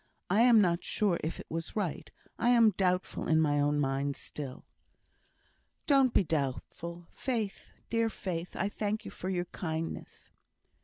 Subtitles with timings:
[0.31, 2.09] I am not sure if it was right;
[2.39, 4.65] I am doubtful in my own mind still."
[5.85, 7.73] "Don't be doubtful, Faith!
[7.91, 10.31] Dear Faith, I thank you for your kindness."